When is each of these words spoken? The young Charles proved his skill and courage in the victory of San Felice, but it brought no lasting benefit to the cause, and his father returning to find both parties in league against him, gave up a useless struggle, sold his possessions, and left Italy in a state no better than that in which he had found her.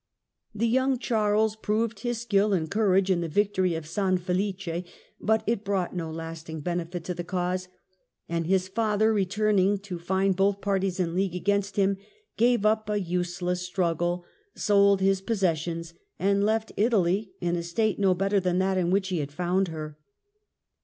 The 0.55 0.67
young 0.67 0.97
Charles 0.97 1.55
proved 1.55 1.99
his 1.99 2.19
skill 2.21 2.53
and 2.53 2.71
courage 2.71 3.11
in 3.11 3.21
the 3.21 3.27
victory 3.27 3.75
of 3.75 3.85
San 3.85 4.17
Felice, 4.17 4.81
but 5.19 5.43
it 5.45 5.63
brought 5.63 5.95
no 5.95 6.09
lasting 6.09 6.61
benefit 6.61 7.03
to 7.03 7.13
the 7.13 7.23
cause, 7.23 7.67
and 8.27 8.47
his 8.47 8.67
father 8.67 9.13
returning 9.13 9.77
to 9.81 9.99
find 9.99 10.35
both 10.35 10.59
parties 10.59 10.99
in 10.99 11.13
league 11.13 11.35
against 11.35 11.75
him, 11.75 11.97
gave 12.35 12.65
up 12.65 12.89
a 12.89 12.99
useless 12.99 13.61
struggle, 13.61 14.25
sold 14.55 15.01
his 15.01 15.21
possessions, 15.21 15.93
and 16.17 16.43
left 16.43 16.71
Italy 16.77 17.33
in 17.39 17.55
a 17.55 17.61
state 17.61 17.99
no 17.99 18.15
better 18.15 18.39
than 18.39 18.57
that 18.57 18.79
in 18.79 18.89
which 18.89 19.09
he 19.09 19.19
had 19.19 19.31
found 19.31 19.67
her. 19.67 19.99